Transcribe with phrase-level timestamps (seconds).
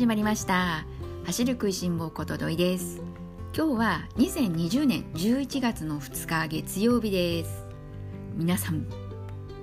[0.00, 0.86] 始まりました。
[1.26, 3.02] 走る食いしん坊ことどいです。
[3.54, 7.66] 今日は2020年11月の2日月曜日です。
[8.34, 8.86] 皆さん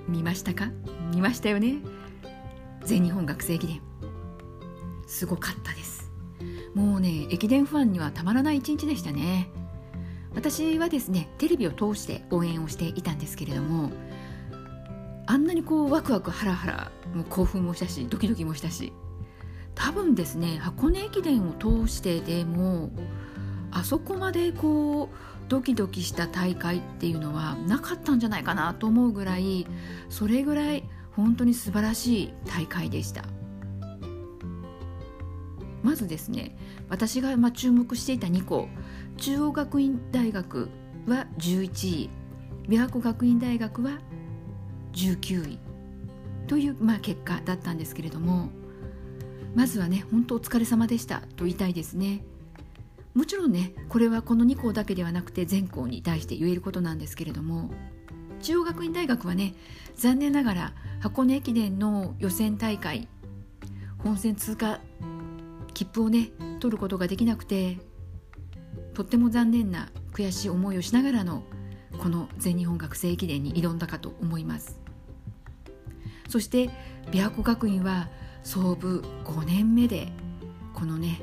[0.06, 0.70] 見ましたか？
[1.12, 1.78] 見ましたよね？
[2.84, 3.80] 全日本学生駅伝。
[5.08, 6.08] すごかったです。
[6.72, 9.50] もうね駅伝ファンにはたまらない一日でしたね。
[10.36, 13.90] 私はですねテレビを通して応援をしていたんですけれども
[15.26, 18.92] あんなにこうワクワクハラハラもう興奮もしたしドキドキもしたし
[19.78, 22.90] 多分ですね箱根駅伝を通してでも
[23.70, 25.08] あそこまでこう
[25.48, 29.66] ドキドキした大会っていうのはなかったんじゃないかなと思うぐらい
[30.10, 33.24] それぐらい本当に素晴らしい大会でした。
[35.82, 36.56] まずですね
[36.88, 38.68] 私がま注目していた2校
[39.16, 40.68] 中央学院大学
[41.06, 42.10] は11位
[42.68, 44.00] 琵琶湖学院大学は
[44.92, 45.58] 19位
[46.48, 48.50] という、まあ、結果だったんですけれども
[49.58, 52.22] まずはね本当お疲れ様でしたと言いたいですね。
[53.12, 57.68] もちろんねこれはこの2校だけではなくて全校に対して言えることなんですけれども
[58.40, 59.56] 中央学院大学はね
[59.96, 63.08] 残念ながら箱根駅伝の予選大会
[63.98, 64.78] 本戦通過
[65.74, 67.78] 切符をね取ることができなくて
[68.94, 71.42] とっても残念な悔しい思いをしながらの
[71.98, 74.78] この全日本学生駅伝に挑んだかと思います。
[76.28, 76.70] そして
[77.10, 78.08] 琵琶湖学院は
[78.42, 80.08] 創部5年目で
[80.74, 81.20] このね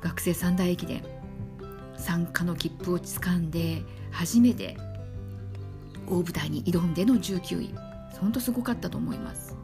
[0.00, 1.02] 学生三大駅伝
[1.96, 4.76] 参加の切符をつかんで初めて
[6.06, 7.94] 大舞台に挑んでの19位。
[8.18, 9.56] 本当すごかったと思います、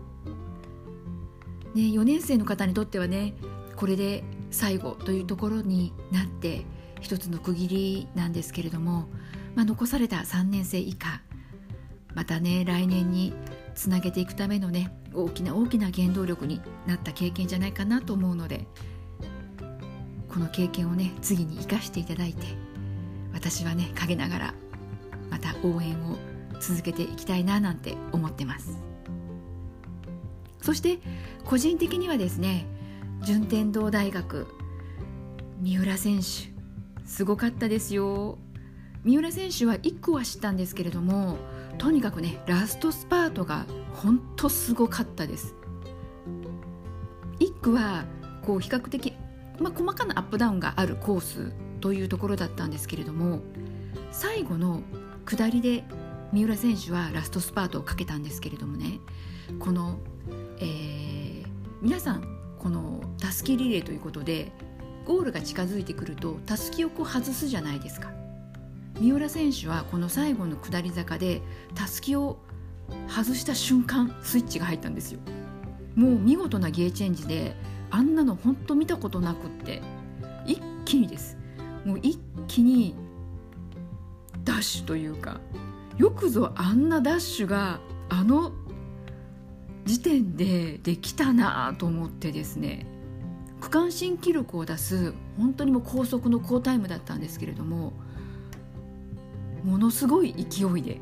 [1.75, 3.35] ね、4年生の方にとってはね
[3.77, 6.65] これで最後というところになって
[7.01, 9.09] 一つの区切りなんですけれども、
[9.55, 11.23] まあ、残された3年生以下
[12.15, 13.33] またね来年に
[13.75, 18.67] つなげていくためのね大きな大きな原動力になった経験じゃないかなと思うので
[20.29, 22.47] この経験をね次に生かしていただいて
[23.33, 24.55] 私はね陰ながら
[25.31, 26.17] また応援を
[26.61, 28.79] 続けていきたいななんて思ってます。
[30.61, 30.99] そして
[31.45, 32.67] 個人的にはですね
[33.23, 34.47] 順天堂大学
[35.61, 36.51] 三浦選手
[37.07, 38.39] すごかったですよ。
[39.05, 41.39] 三浦選手は1区は知ったんですけれども
[41.81, 43.65] とにかくねラストスパートが
[43.95, 45.55] 本当すごかったです。
[47.39, 48.05] 1区は
[48.43, 49.15] こう比較的、
[49.59, 53.41] まあ、細かなアップダウンがあるコースというところだったんですけれども
[54.13, 54.83] 最後の
[55.25, 55.85] 下りで
[56.33, 59.01] 三浦選手はラストスパートをかけたんですけれどもね
[59.59, 59.99] この、
[60.59, 61.47] えー、
[61.81, 64.53] 皆さんこのたすきリレーということで
[65.07, 68.20] ゴールが近づいてくるとたすきをこう外すじゃないですか。
[68.99, 71.43] 三浦選手はこの最後の下り坂で
[71.75, 72.39] たすきを
[73.09, 75.21] 外した瞬間スイッチが入ったんですよ。
[75.95, 77.55] もう見事なゲーチェンジで
[77.91, 79.83] あんなの本当見たことなくって
[80.47, 81.37] 一気にです。
[81.85, 82.95] もう一気に
[84.45, 85.41] ダッシュというか
[85.97, 88.53] よくぞあんなダッシュがあの
[89.85, 92.87] 時点でできたなと思ってですね
[93.61, 97.93] 区間新記録を出す本当にもう高速の好タイムだったんですけれども
[99.65, 101.01] ものすごい勢いで。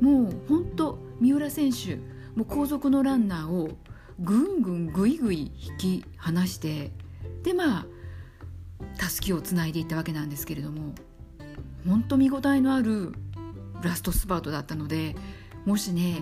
[0.00, 1.94] もう本当三浦選手
[2.34, 3.78] もう後続のランナーを
[4.18, 6.90] ぐんぐんぐいぐい引き離して
[7.44, 7.86] でまあ
[8.98, 10.92] たすきをつないでいったわけなんですけれども
[11.86, 13.12] 本当見応えのある
[13.82, 15.14] ラストスパートだったので
[15.66, 16.20] もしね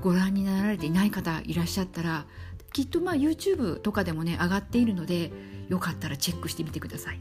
[0.00, 2.26] ご覧になられていない方いらっしゃったら
[2.72, 5.30] きっとまあ YouTube とかでもね上がっているので
[5.68, 7.20] よかったらチェックしてみてください。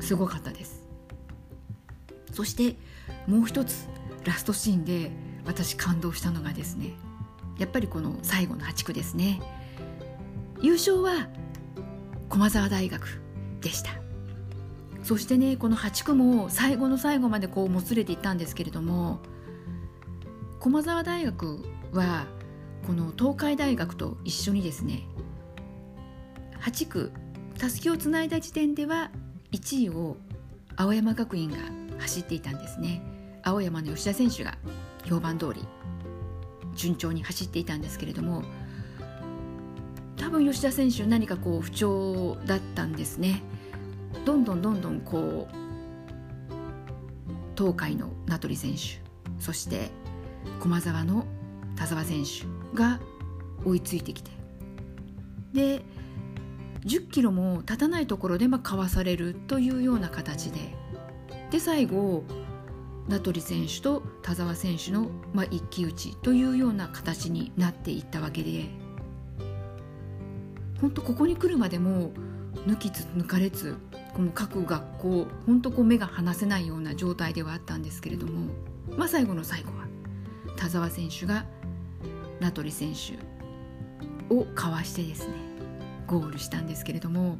[0.00, 0.83] すごかったです。
[2.34, 2.76] そして
[3.26, 3.88] もう一つ
[4.24, 5.10] ラストシーンで
[5.46, 6.94] 私感動したのがですね
[7.58, 9.40] やっぱりこの最後の8区ですね。
[10.60, 11.28] 優勝は
[12.28, 13.22] 駒澤大学
[13.60, 13.90] でした。
[15.04, 19.20] そしてねこの8区も最後の最後までこうもつれていったんですけれども
[20.60, 21.62] 駒澤大学
[21.92, 22.26] は
[22.86, 25.02] この東海大学と一緒にですね
[26.62, 27.12] 8区
[27.58, 29.10] たすきをつないだ時点では
[29.52, 30.16] 1位を
[30.74, 31.58] 青山学院が
[31.98, 33.02] 走っていたんですね。
[33.42, 34.56] 青山の吉田選手が
[35.06, 35.62] 評判通り
[36.74, 38.42] 順調に走っていたんですけれども
[40.16, 43.42] 多分吉田選手何かこう不調だったんですね。
[44.24, 45.64] どんどんどんどんこう
[47.56, 49.02] 東海の名取選手
[49.38, 49.90] そして
[50.60, 51.26] 駒澤の
[51.76, 53.00] 田澤選手が
[53.64, 54.30] 追いついてきて
[55.52, 55.82] で
[56.84, 60.74] 10キロも経たないところでまあかわされるというような形で
[61.54, 62.24] で最後
[63.06, 68.64] 名取選手と田澤選手の、まあ、一騎打ちというような形になっていったわけで
[70.80, 72.10] 本当ここに来るまでも
[72.66, 73.76] 抜きつ抜かれつ
[74.14, 78.50] この各学校本当こう目が離せないような状態ではあったんですけれども、
[78.96, 79.86] まあ、最後の最後は
[80.56, 81.46] 田澤選手が
[82.40, 85.34] 名取選手をかわしてですね
[86.08, 87.38] ゴールしたんですけれども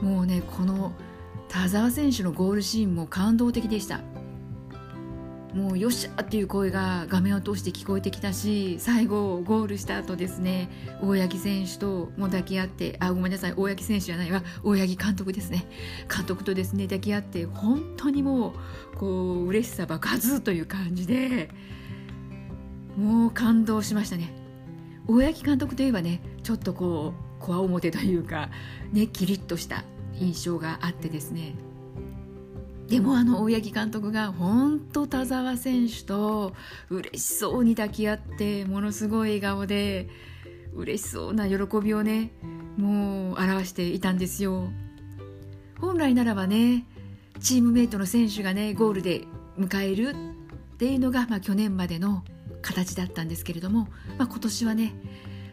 [0.00, 0.92] もうねこの
[1.48, 4.00] 田澤選手のゴールシーンも感動的でした。
[5.54, 10.68] もうよっしゃっていう声が画面を通して聞こえてきたし最後ゴールした後ですね
[11.02, 15.66] 大八木選手とも抱き合ってあごめんなさい大八木選手じゃないわ大八木監督ですね
[16.14, 18.52] 監督とですね抱き合って本当にも
[18.94, 21.50] うこう嬉しさ爆発という感じで
[22.96, 24.34] もう感動しましたね。
[25.06, 28.50] 大八木監督といえばねちょっとこうこわ表というか
[28.92, 29.82] ねキリッとした
[30.20, 31.54] 印象があってですね。
[32.88, 36.54] でもあの大八木監督が本当田澤選手と
[36.88, 40.08] 嬉しそうに抱き合ってものすごい笑顔で
[40.74, 42.30] 嬉しそうな喜びをね
[42.78, 44.70] もう表していたんですよ。
[45.80, 46.86] 本来ならばね
[47.40, 49.24] チームメイトの選手がねゴールで
[49.58, 50.14] 迎える
[50.74, 52.24] っていうのが、まあ、去年までの
[52.62, 54.94] 形だったんですけれども、まあ、今年はね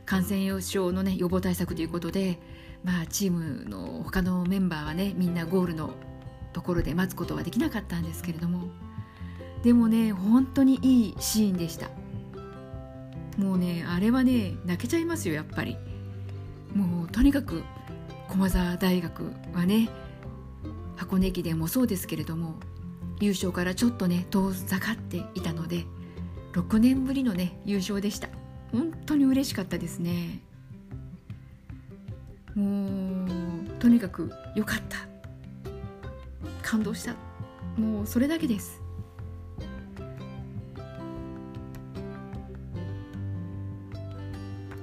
[0.06, 2.40] 感染症の、ね、予防対策ということで、
[2.86, 5.96] まあ、チームの他のメンバーはねみんなゴールの
[6.54, 8.70] ところで待つことはできなかったんですけれども
[9.64, 11.90] でもね本当にいいシーンでした。
[13.38, 15.76] もうねあれはね泣けちゃいますよやっぱり。
[16.74, 17.64] もうとにかく
[18.30, 19.90] 駒澤大学はね
[20.96, 22.56] 箱根駅伝もそうですけれども
[23.20, 25.86] 優勝からちょっとね遠ざかっていたので
[26.54, 28.30] 6年ぶりのね優勝でした。
[28.72, 30.45] 本当に嬉しかったですね。
[32.56, 34.98] もうとにかく良かった。
[36.64, 37.14] 感動した。
[37.78, 38.82] もうそれだけです。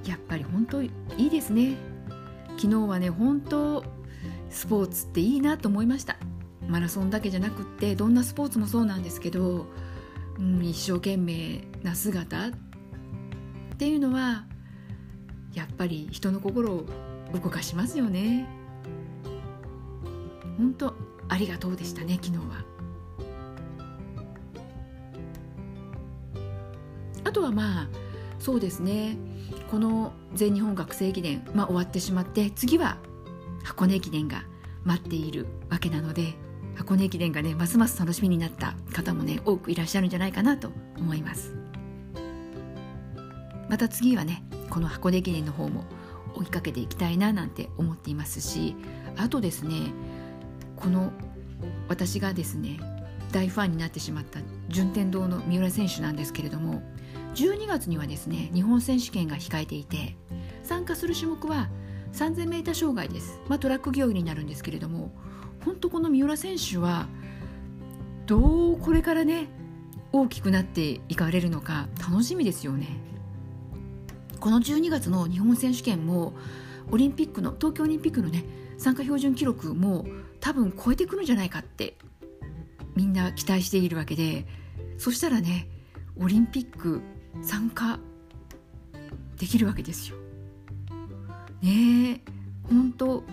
[0.05, 1.75] やっぱり本当いいですね。
[2.57, 3.83] 昨日はね本当
[4.49, 6.17] スポーツっていいなと思いました。
[6.67, 9.65] マラソンだけじゃなくってどんなスポーツもそうなんですけど、
[10.39, 12.51] うん、一生懸命な姿っ
[13.77, 14.45] ていうのは
[15.53, 16.85] やっぱり人の心を
[17.33, 18.47] 動かしますよね。
[20.57, 20.93] 本当
[21.29, 22.63] ありがとうでしたね昨日は。
[27.23, 27.89] あとはまあ
[28.39, 29.17] そうですね。
[29.71, 32.97] この全日本学生駅伝、まあ、終わってしまって次は
[33.63, 34.43] 箱根駅伝が
[34.83, 36.35] 待っているわけなので
[36.75, 41.55] 箱根駅伝がねますます楽しみになった方もね多くいらっしゃるんじゃないかなと思います。
[43.69, 45.85] また次はねこの箱根駅伝の方も
[46.35, 48.75] 追いかけていきたいななんて思っていますし
[49.17, 49.93] あとですね
[50.75, 51.11] この
[51.87, 52.79] 私がですね
[53.31, 54.39] 大ファンになってしまった
[54.69, 56.81] 順天堂の三浦選手なんですけれども
[57.35, 60.15] 12月にはですね日本選手権が控えていて
[60.63, 61.69] 参加する種目は
[62.13, 65.11] 3000m 障害です、まあ、トラック競技になるんですけれども
[65.65, 67.07] 本当この三浦選手は
[68.27, 69.47] どうこれからね
[70.11, 73.12] 大きくなっていかれるのか楽しみですよね。
[74.43, 76.33] この12月の日本選手権も
[76.91, 78.43] オリンピックの東京オリンピックのね
[78.77, 80.05] 参加標準記録も
[80.41, 81.95] 多分超えてくるんじゃないかって
[82.93, 84.45] みんな期待しているわけで
[84.97, 85.69] そしたらね
[86.19, 86.99] オリンピック
[87.41, 87.99] 参加
[89.37, 90.17] できるわけですよ。
[91.61, 92.31] ねえ
[92.67, 93.23] 本当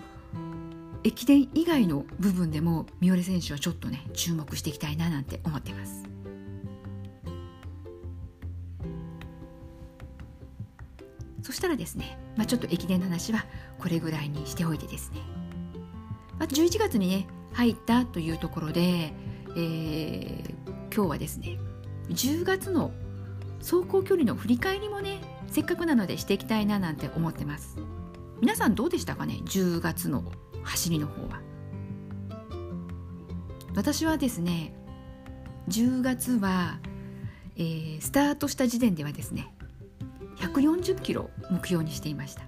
[1.03, 6.10] 駅伝以外の部分でも三浦選手はちょっとね注目していきたいななんて思ってます。
[11.61, 13.45] したらですね、まあ、ちょっと駅伝の話は
[13.77, 15.19] これぐらいにしておいてですね。
[16.39, 19.13] まあ、11月にね入ったというところで、
[19.55, 20.43] えー、
[20.91, 21.59] 今日はですね
[22.09, 22.91] 10月の
[23.59, 27.77] 走行距離の振り返りもねせっかくなのでしていきたいななんて思ってます。
[28.39, 30.23] 皆さんどうでしたかね10月の
[30.63, 31.41] 走りの方は。
[33.75, 34.73] 私はですね
[35.69, 36.79] 10月は、
[37.55, 39.53] えー、スタートした時点ではですね
[40.61, 42.43] 140キロ目標にしていました。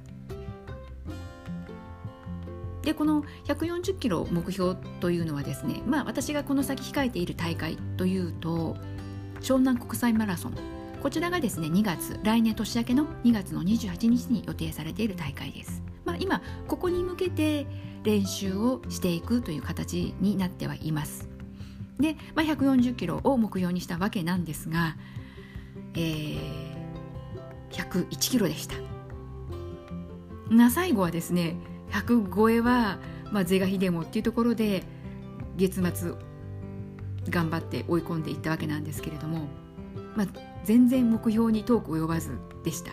[2.84, 8.76] でこの140キロ目標というのはですね、まあ、私がこの先控えている大会というと
[9.40, 10.54] 湘南国際マラソン
[11.02, 17.66] こちらがですね2月来年年明けの2月の28日に予定されている大会です、まあ、今ここに向けて
[18.04, 21.30] 練習をしていくという形になってはいます。
[22.00, 24.98] で、まあ、140キロを目標にしたわけなんですが、
[25.96, 26.73] えー、
[27.74, 28.76] 101キロでした。
[30.50, 31.58] な最後はですね
[31.92, 33.00] 100超えは、
[33.32, 34.84] まあ、是が非でもっていうところで
[35.58, 36.14] 月末
[37.30, 39.48] 頑張って追い込んでいったわけなんですけれども、
[40.16, 40.28] まあ、
[40.64, 42.92] 全然目標に遠く及ばずでした。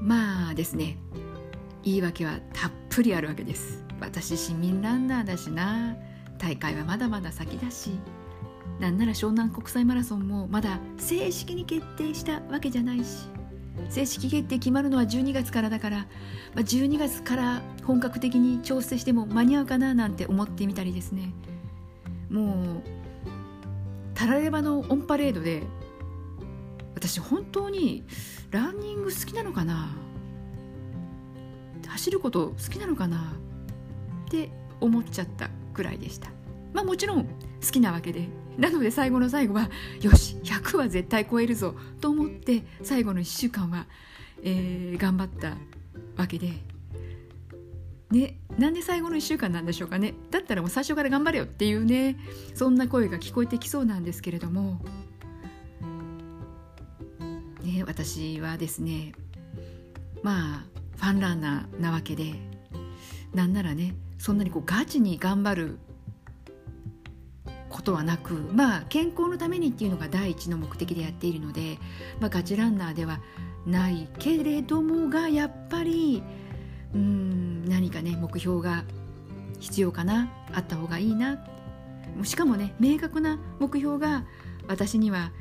[0.00, 0.98] まあですね
[1.84, 3.84] 言い訳はたっぷりあるわけです。
[4.00, 5.96] 私市民ランナーだしな。
[6.38, 7.90] 大会はまだまだ先だし。
[8.82, 13.28] なんなら湘南国際マラソンもまだ正式に決定したわけじゃないし
[13.88, 16.06] 正式決定決まるのは12月からだから、ま
[16.56, 21.32] あ、12月から本格的に調整しても間に合うかななんて思ってみたりですね。
[22.28, 22.82] もう
[24.14, 25.62] タラレバのオンパレードで
[26.96, 28.04] 私本当に
[28.50, 29.96] ランニング好きなのかな？
[31.86, 33.36] 走ること好きなのかな？
[34.26, 36.30] って思っちゃったくらいでした。
[36.72, 37.30] まあもちろん好
[37.70, 38.26] きなわけで
[38.58, 43.86] なので最後の最後はよし100は絶対超えるぞと思って最後の1週間は、
[44.42, 45.56] えー、頑張った
[46.16, 46.52] わけで。
[48.10, 50.12] ね、なんで最後の1週間なんでしょうかね。
[50.30, 52.18] だったらもう最初から頑張れよっていうね
[52.54, 54.80] そんな声が聞こえてきそうなんですけれども、
[57.62, 59.12] ね、私はですね
[60.22, 60.64] まあ
[60.98, 62.34] ファンランナーなわけで
[63.32, 65.78] なんならねそんなにこうガチに頑張る
[67.72, 71.78] ことはなくまあ健康のためにっていうのが第一の目的でやっているので、
[72.20, 73.20] まあ、ガチランナーでは
[73.66, 76.22] ないけれどもがやっぱり
[76.94, 78.84] うん何かね目標が
[79.58, 81.44] 必要かなあった方がいいな。
[82.24, 84.26] しかもね明確な目標が
[84.68, 85.32] 私には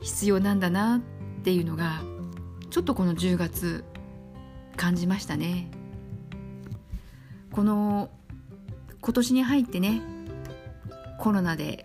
[0.00, 1.00] 必要なんだなっ
[1.42, 2.02] ていうのが
[2.70, 3.84] ちょっとこの10月
[4.76, 5.70] 感じましたね。
[7.50, 8.10] この
[9.00, 10.00] 今年に入ってね
[11.22, 11.84] コロナで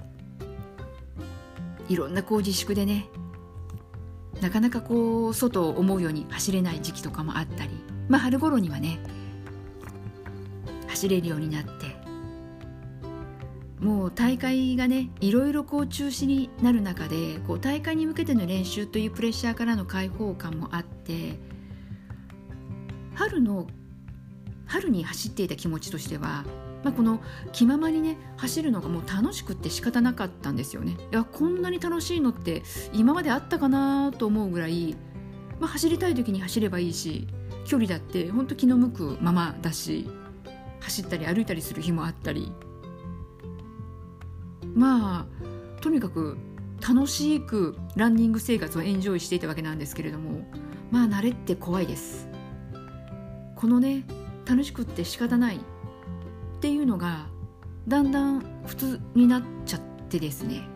[1.88, 3.06] いろんなこう自粛でね
[4.41, 7.70] なかなかこう外を思うように走れない時期とかもあったり
[8.10, 9.00] まあ、春頃にはね
[10.88, 11.96] 走れるようになって
[13.79, 21.38] もう大会がねいろいろこう中止になる中でこう大会に向けての練習というプレッシャーからの解放感もあって
[23.13, 23.67] 春の
[24.65, 26.44] 春に走っていた気持ちとしては、
[26.88, 27.20] まあ、この
[27.51, 30.96] 気ままにね走るのがもう楽しくって仕方なかったんですよね。
[31.12, 32.63] いやこんなに楽しいのって
[32.94, 34.96] 今まであったかなと思うぐらい、
[35.60, 37.27] まあ、走りたい時に走ればいいし
[37.65, 40.10] 距離だって本当気の向くままだし
[40.79, 42.53] 走ったり歩いたりする日もあったり。
[44.74, 46.38] まあとにかく
[46.88, 50.48] 楽しくランニング生活をエンジョイしていたわけなんですけれども
[50.89, 52.29] まあ慣れって怖いです。
[53.58, 54.06] このね
[54.46, 55.60] 楽しくって仕方ない
[56.58, 57.28] っていうのが
[57.88, 60.68] だんだん普通になっちゃってですね。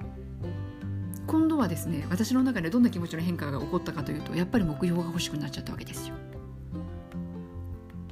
[1.26, 6.16] 今度はですね私の中でどんな気持ちの変化が起こったかというとやっぱり目標が欲しくなっちゃったわけですよ。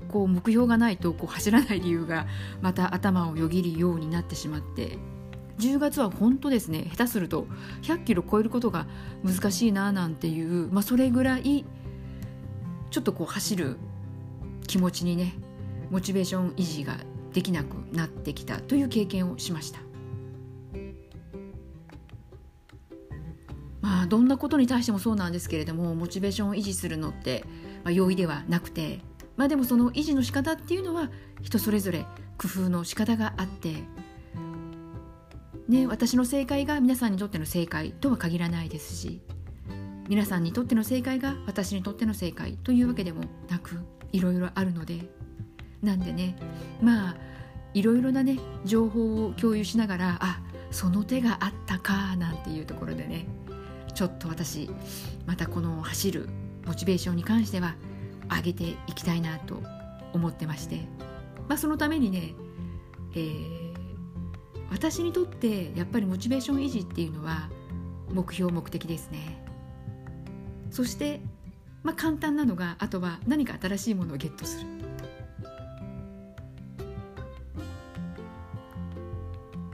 [0.08, 2.26] こう目標がないとこう走らない理由が
[2.62, 4.98] また頭をよぎるようになってしまって
[5.60, 7.46] 10月は本当ですね下手すると
[7.84, 8.88] 100キロ超えることが
[9.24, 11.66] 難しいななんていう、まあ、それぐらい
[12.90, 13.78] ちょっとこう走る
[14.66, 15.36] 気持ちにね
[15.92, 16.98] モチベーション維持が
[17.34, 19.80] できなくなってきたという経験をしました。
[23.82, 27.46] まあどんなことに対してもそうなんですけれどもモチベーションを維持するのって、
[27.84, 29.00] まあ、容易ではなくて
[29.38, 31.10] まあでもその維持の仕方っていうのは
[31.42, 32.06] 人それぞれ
[32.38, 33.76] 工夫の仕方があって、
[35.68, 39.22] ね、私の正解が皆さんにとっての正解とは限らないですし
[40.10, 43.80] 皆さんにとっての正解が私にとっての正解というわけでもなく
[44.12, 45.10] いろいろあるので
[45.82, 46.36] なんでね
[46.82, 47.16] まあ
[47.74, 53.28] いろいろなね情報を共有しながらあその手があったかなんていうところでね
[53.94, 54.70] ちょっと私
[55.26, 56.30] またこの走る
[56.66, 57.76] モチベーションに関しては
[58.30, 59.62] 上げていきたいなと
[60.14, 60.88] 思ってまして、
[61.48, 62.34] まあ、そのためにね、
[63.16, 63.74] えー、
[64.72, 67.50] 私にとってやっぱりモチベーション維持っていうのは
[68.12, 69.44] 目標目的ですね。
[70.72, 71.22] そして、
[71.84, 74.68] まあ、簡単なのがあとは何か新しいものをゲットする。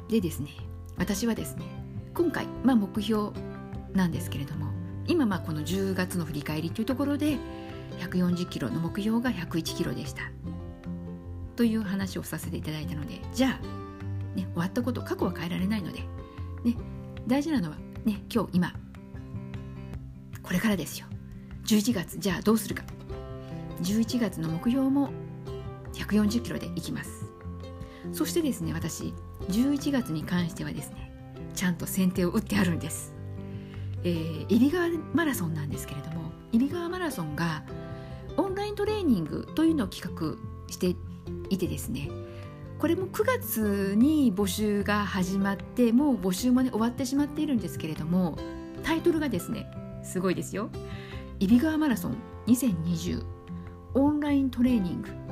[0.09, 0.49] でですね
[0.97, 1.65] 私はですね
[2.13, 3.31] 今回、まあ、目標
[3.93, 4.71] なんですけれども
[5.07, 7.37] 今まあこの10月の振り返りというところで
[7.99, 10.23] 140キロの目標が101キロでした。
[11.55, 15.99] という話をさせていただいたのでじゃあ、ね、終わったこと過去は変えられないので、
[16.65, 16.75] ね、
[17.27, 18.73] 大事なのは、ね、今日今
[20.43, 21.07] これからですよ。
[21.65, 22.83] 11月じゃあどうするか。
[23.81, 25.09] 11月の目標も
[25.93, 27.24] 140キロでいきます。
[28.13, 29.13] そしてですね私
[29.49, 31.11] 11月に関してはですね
[31.53, 33.13] ちゃんと先手を打ってあるんです、
[34.03, 37.63] えー、揖斐川マラソンなんですけれども揖斐川マラソンが
[38.37, 40.37] オンライントレーニングというのを企画
[40.71, 40.95] して
[41.49, 42.09] いてですね
[42.79, 48.37] これも9月に募集が始まってもう募集もね終わってしまっているんですけれども
[48.83, 49.71] タイトルがですね
[50.03, 50.69] すごいですよ
[51.39, 53.23] 「揖斐川マラソン2020
[53.93, 55.24] オンライントレーニング。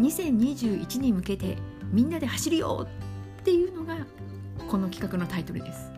[0.00, 1.56] 2021に向けて
[1.92, 2.86] みんなで走るよ
[3.40, 4.06] っていうのが
[4.68, 5.90] この企画のタイトルです。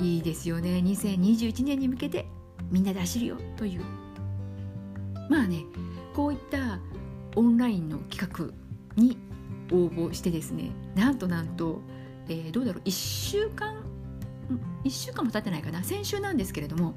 [0.00, 0.82] いいですよね。
[0.84, 2.26] 2021年に向けて
[2.70, 3.82] みんなで走るよという。
[5.28, 5.64] まあね
[6.14, 6.80] こういった
[7.36, 8.52] オンラインの企画
[9.00, 9.16] に
[9.70, 11.80] 応募してですねなんとなんと、
[12.28, 12.82] えー、どうだろう。
[12.84, 13.84] 1週間
[14.84, 15.84] 1週間も経ってないかな。
[15.84, 16.94] 先週なんですけれども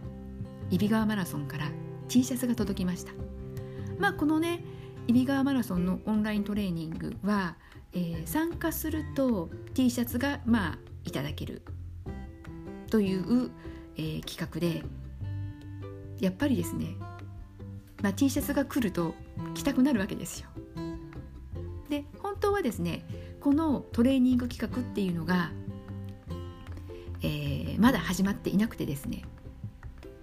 [0.71, 1.67] 揖斐川マラソンから
[2.07, 3.11] T シャツが届きました。
[3.99, 4.63] まあこのね
[5.07, 7.55] 揖斐川マラソンのオンライントレーニングは、
[7.93, 11.61] えー、参加すると T シャツがまあいただける
[12.89, 13.51] という、
[13.97, 14.83] えー、企画で
[16.19, 16.95] やっぱりですね、
[18.01, 19.13] まあ、T シャツが来ると
[19.53, 20.49] 着たくなるわけですよ。
[21.89, 23.05] で本当はですね
[23.41, 25.51] このトレーニング企画っていうのが、
[27.21, 29.23] えー、まだ始まっていなくてですね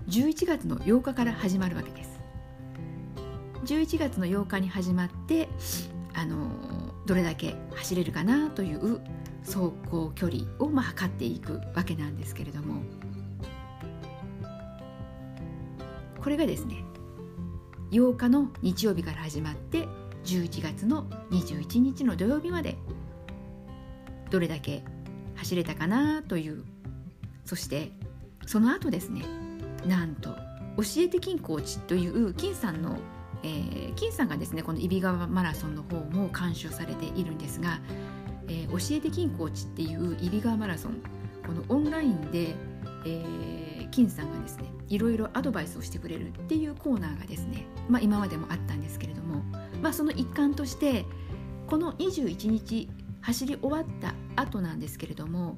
[0.08, 2.11] 11月の8日から始まるわけです。
[3.64, 5.48] 11月の8日に始まって
[6.14, 6.48] あの
[7.06, 9.00] どれだけ走れるかなという
[9.44, 12.82] 走行距離をまあ測っていくわけなんですけれども。
[16.22, 16.84] これがですね
[17.90, 19.88] 8日の日曜日から始まって
[20.24, 22.76] 11月の21日の土曜日まで
[24.30, 24.84] どれだけ
[25.34, 26.64] 走れたかなという
[27.44, 27.90] そして
[28.46, 29.24] その後ですね
[29.84, 30.30] なんと
[30.76, 32.96] 教えて金コーチという金さんの、
[33.42, 37.80] えー、金さんがですねこの揖斐川マラソンの方も監修されているんですが、
[38.48, 41.02] えー、教えて金コーチっていう揖斐川マラソン
[41.46, 42.54] このオンラインで、
[43.04, 49.42] えー、金さんがですねいろいろアドバイスをしてくれるっていうコーナーがですね、まあ、今までもあったんですけれども、
[49.80, 51.04] まあ、その一環として
[51.66, 52.88] この21日
[53.22, 55.56] 走り終わった後なんですけれども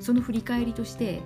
[0.00, 1.22] その振り返りとして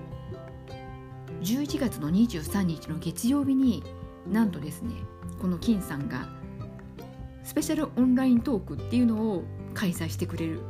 [1.43, 3.83] 11月の23日の月曜日に
[4.27, 4.95] なんとですね
[5.41, 6.29] この金さんが
[7.45, 10.63] スペシャルオンライントークっていうのを開催してくれるっ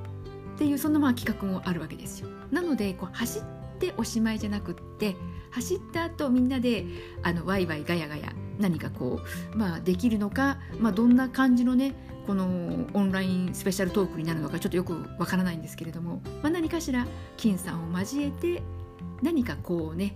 [0.58, 2.28] ていうそんなまあ企画もあるわけですよ。
[2.50, 3.42] なのでこう走っ
[3.78, 5.16] ておしまいじゃなくって
[5.50, 6.84] 走った後みんなで
[7.22, 9.20] あのワイワイガヤガヤ何かこ
[9.54, 11.94] う、まあ、できるのか、まあ、どんな感じのね
[12.26, 18.62] このオンラインスペシャルトークになるのかちょっとよくわからないんですけれども、まあ、何かしら金さんを交えて
[19.22, 20.14] 何かこうね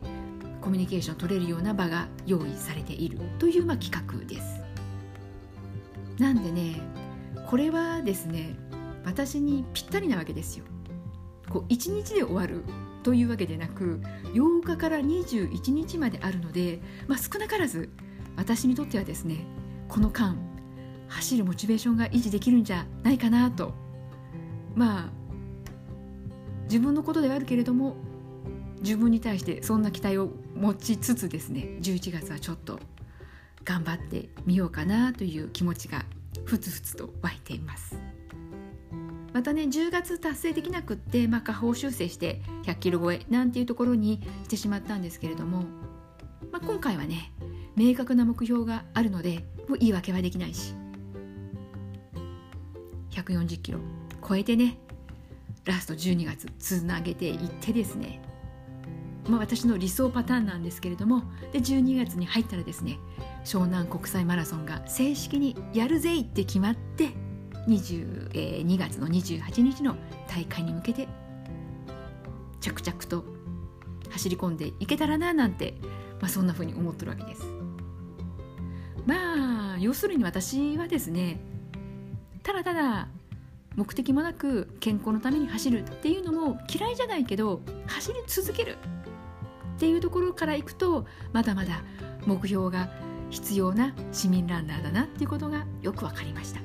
[0.65, 4.63] コミュニケーション取れるような場が用意されているというまあ企画です。
[6.19, 6.81] なんでね
[7.47, 8.57] これはですね
[9.05, 10.65] 私にぴったりなわけですよ。
[11.51, 12.65] こう1日で終わる
[13.03, 14.01] というわけでなく
[14.33, 17.91] 8日から21日まであるので、まあ、少なからず
[18.35, 19.45] 私にとってはですね
[19.89, 20.35] この間
[21.09, 23.75] 走るモチベーションが維持できるんじゃないかなと
[24.75, 25.11] まあ
[26.63, 27.97] 自分のことではあるけれども
[28.81, 32.79] 自分に対してそんな期待を持ちつつですね11月はちょっと
[33.65, 36.05] 頑張ってみようかなという気持ちが
[36.45, 37.99] ふつふつと湧いています。
[39.33, 45.65] またね10月達成できなくって、まあ、下方修正して100キロ超えなんていうところにしてしまったんですけれども、
[46.53, 47.33] まあ、今回はね
[47.75, 50.77] 明確な目標があるのでもう言い訳はできないし
[53.11, 53.81] 140キロ
[54.27, 54.79] 超えてね
[55.65, 58.23] ラスト12月つなげていってですね
[59.29, 62.99] まあ、私の理想パターンなんですけれどもで12月に入ったらですね
[63.45, 67.11] 湘南国際マラソンが正式にやるぜいって決まって
[67.67, 69.97] 2え2月の28日の
[70.29, 71.09] 大会に向けて
[72.61, 73.25] 着々と
[74.11, 75.75] 走り込んでいけたらななんて、
[76.21, 77.43] まあ、そんな風に思ってるわけです。
[79.07, 81.41] まあ要するに私はですね
[82.43, 83.09] ただただ
[83.77, 88.79] 目的もなく健康のために走るっていうのも嫌いじゃないけど走り続ける
[89.77, 91.83] っていうところからいくとまだまだ
[92.27, 92.91] 目標が
[93.31, 96.61] 必要な市民ランナーだなっていうことがよく分かりました。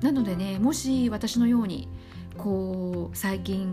[0.00, 1.88] なのでねもし私のように
[2.36, 3.72] こう最近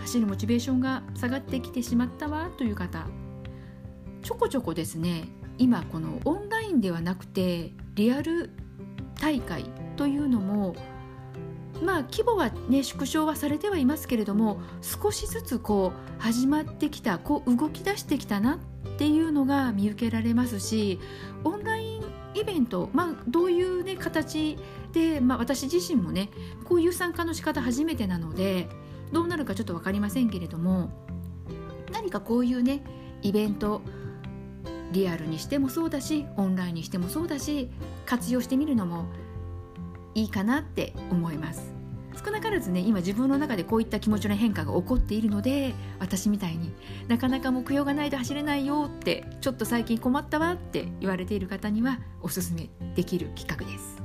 [0.00, 3.06] 走るモチベーションが下がってきてしまったわという方
[4.22, 8.50] ちょこちょこですね今このオンラインではなくてリアル
[9.20, 9.64] 大会
[9.96, 10.74] というのも
[11.82, 18.58] まあ規模はね縮小はされてはいますけれども少しずつこう始まってきたこう動き出してきたなっ
[18.98, 20.98] ていうのが見受けられますし
[21.44, 22.04] オンライン
[22.34, 24.56] イベント、まあ、どういう、ね、形
[24.92, 26.30] で、まあ、私自身もね
[26.64, 28.68] こういう参加の仕方初めてなので
[29.12, 30.90] どうなるかちょっと分かりませんけれども
[31.92, 32.82] 何かこういうね
[33.22, 33.82] イベント
[34.92, 37.70] リアルにしてもそうだしオンラインにしてもそうだし
[38.06, 39.06] 活用してみるのも
[40.14, 41.80] いいかなって思います。
[42.22, 46.74] 少なからずね今自分の中でこういった気持ちの変化が起こっているので私みたいに
[47.08, 54.02] なかなか目標がないと走れないよってちょっと最近困ったわって言われている方にはおすすめできる企画です。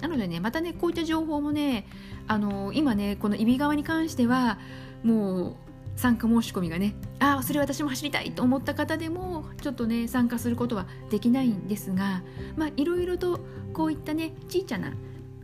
[0.00, 1.86] なのでねまたねこういった情報もね
[2.26, 4.58] あの今ねこの揖斐川に関しては
[5.02, 5.56] もう
[5.96, 12.22] 参加申し込みがねああそれ私も走りたいと思った方でもちょっとね参加することはできないんですが
[12.56, 13.40] まあいろいろと
[13.72, 14.92] こういったねちいちゃな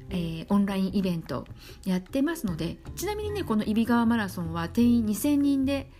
[0.08, 1.46] えー、オンラインイベント
[1.84, 5.90] やってますのでちなみにねこの揖斐川マラソンは定員2000人で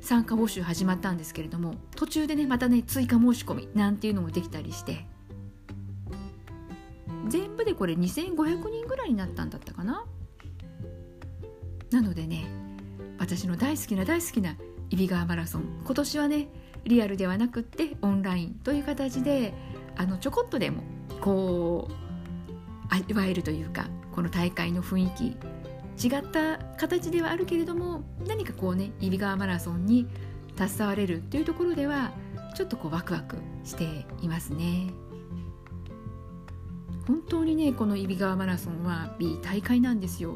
[0.00, 5.06] 参加募集始まったんですけれども途中でねまたね追加申し込みなんていうのもできたりして
[7.28, 10.04] 全部でこれ2500人ぐらいになったんだったかな？
[11.90, 12.44] なのでね
[13.22, 14.56] 私の大好きな大好きな
[14.90, 15.62] 揖斐川マラソン。
[15.84, 16.48] 今年はね
[16.82, 19.54] リアルではなくってオンラインという形で
[19.96, 20.82] あのちょこっとでも
[21.20, 21.94] こう
[22.92, 25.36] 味わえるというかこの大会の雰囲
[25.96, 30.08] 気違った形ではあるけれども何かこうね揖斐川マラソンに
[30.56, 32.10] 携われるっていうところでは
[32.56, 33.84] ちょっとこうワクワクして
[34.20, 34.92] いますね。
[37.06, 40.34] 本当にねこの揖斐川マラソンはいい大会なんですよ。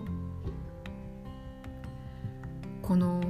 [2.86, 3.20] この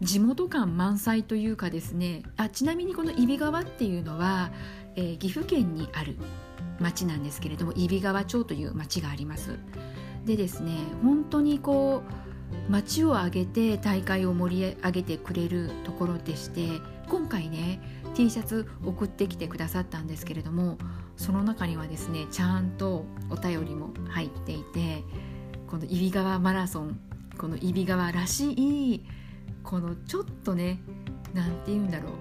[0.00, 4.50] 地元感満載というかですねあちなみにこの揖斐川っていうのは、
[4.96, 6.16] えー、岐阜県にある
[6.80, 9.58] 町なんですけれども揖斐川町という町があります。
[10.24, 10.72] でですね
[11.02, 12.02] 本当にこ
[12.68, 17.80] う町を挙げて大会を盛り上げてくれるところでして今回ね
[18.14, 20.78] T シャツ送ってきてくださったんですけれども
[21.16, 25.02] その中にはですねちゃんとお便りも入っていて
[25.66, 29.04] この揖斐川マラソンこの揖斐川らしい
[29.62, 30.80] このちょっとね
[31.34, 32.12] 何て言うんだろう、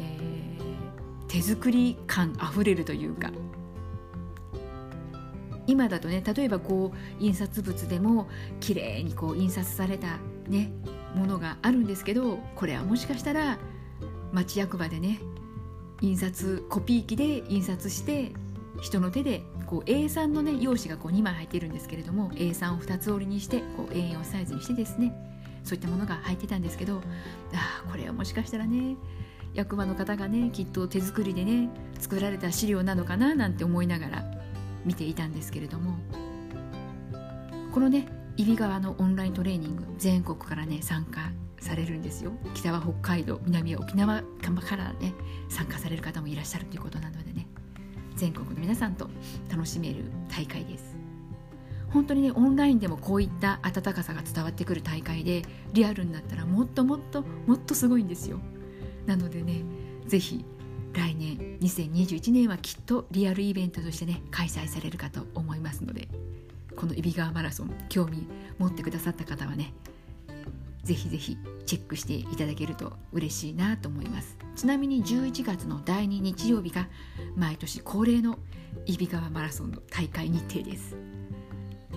[0.00, 3.30] えー、手作り感あふれるというか。
[5.68, 8.26] 今だとね例えばこう印刷物でも
[8.58, 10.16] 綺麗にこう印刷された
[10.48, 10.72] ね
[11.14, 13.58] ものがあるんですけどこれはもしかしたら
[14.32, 15.20] 町役場でね
[16.00, 18.32] 印刷コピー機で印刷して
[18.80, 25.12] 人の手でこう A3 のね用紙がこう2枚入ってるんですけれども A3 を2つ折りにしてこう A4 サイズにしてですね
[25.62, 27.02] そういったものが入ってたんですけど
[27.52, 28.96] ああこれはもしかしたらね
[29.52, 34.24] 役場の方がねきっと手作りでね作られた資料なのかななんて思いながら
[34.86, 35.98] 見ていたんですけれども
[37.72, 42.32] このね揖斐川のオンライントレーニング全国からね参加されるんですよ。
[42.54, 45.12] 北は北海道南は沖縄からね
[45.48, 47.37] 参加される方もいらっしゃるということなのでね。
[48.18, 49.08] 全国の皆さんと
[49.48, 50.96] 楽しめる大会です。
[51.90, 58.40] 本当にねオンラインでもこういった温かさが伝わってくる大会でリアルになったらもっともっともっとすごいんですよ。
[59.06, 59.62] なのでね
[60.06, 60.44] 是非
[60.92, 66.08] 来年2021年はきっとリアルイベントとしてね開催されるかと思いますので
[66.76, 68.26] この揖斐川マラソン興味
[68.58, 69.72] 持ってくださった方はね
[70.82, 74.47] ぜひぜひチェックしていただけると嬉しいなと思います。
[74.58, 76.88] ちなみに11月の第2日曜日が
[77.36, 78.40] 毎年恒例の
[78.86, 80.96] 揖斐川マラソンの大会日程です。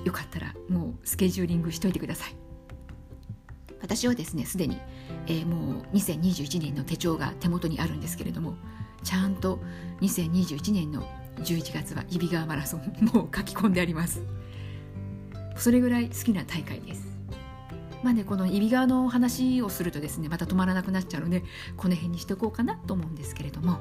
[0.06, 2.36] よかったらもうスケジューリングしといてください。
[3.82, 4.78] 私はですねすでに、
[5.26, 8.54] えー、もう2021年の手帳が手元にあるんですけれども
[9.04, 9.58] ちゃんと
[10.02, 11.02] 2021年の
[11.38, 14.22] 11月は揖斐川マラソンもう書き込んであります。
[15.56, 17.11] それぐらい好きな大会です。
[18.04, 21.44] まあねこの揖斐川の話をするとですねまた止まらなくなっちゃうので
[21.78, 23.80] この辺にしておこうかなと思うんですけれども。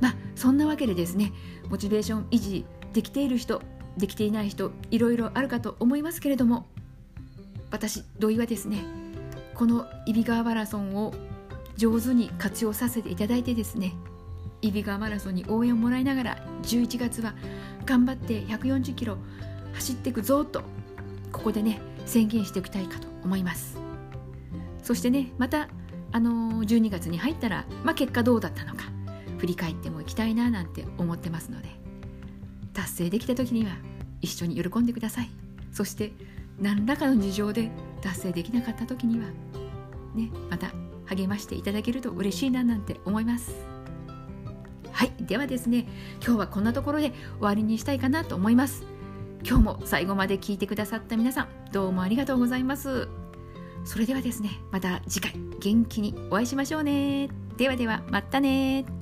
[0.00, 1.32] まあそんなわけでですね
[1.68, 3.62] モチベーション維持できている人
[3.96, 6.66] できていない人いろいろあるかと思いますけれども
[7.70, 8.84] 私土井はですね
[9.54, 11.14] この揖斐川マラソンを
[11.76, 13.94] 上手に活用させていただいてですね
[14.62, 17.34] 揖斐川マラソンに応援をもらいながら11月は
[17.84, 19.16] 頑張って140キロ
[19.74, 20.62] 走っていくぞと
[21.32, 23.78] ここでね宣言しておきたいかと思います。
[24.82, 25.68] そしてねまた
[26.12, 28.84] あの12月に入ったら、まあ、結果どうだったのか
[29.38, 31.68] 振り返ってもいきたいななんて思ってますので
[32.72, 33.72] 達成できた時には
[34.22, 35.30] 一緒に喜んでください。
[35.72, 36.12] そして
[36.58, 39.26] 何らかの事情で達成できなかった時には
[40.14, 40.72] ねまた
[41.06, 43.54] 励ましていただけると嬉しいななんて思います。
[44.92, 45.86] はいではですね
[46.24, 48.95] 今日はこんなところで終わりにしたいかなと思います。
[49.48, 53.08] 今日も最後まで聞いてくださった皆さんどうもありがとうございます。
[53.84, 57.28] それではですねまた次回元気にお会いしましょうね。
[57.56, 58.95] ではではまたね。